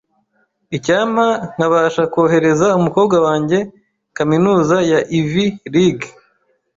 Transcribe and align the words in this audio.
Icyampa 0.77 1.27
nkabasha 1.55 2.03
kohereza 2.13 2.67
umukobwa 2.79 3.17
wanjye 3.25 3.57
kaminuza 4.17 4.75
ya 4.91 4.99
Ivy 5.19 5.45
League. 5.73 6.07